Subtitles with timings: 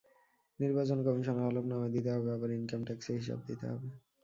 [0.59, 3.87] নির্বাচন কমিশনে হলফনামা দিতে হবে আবার ইনকাম ট্যাক্সে হিসাব দিতে হবে।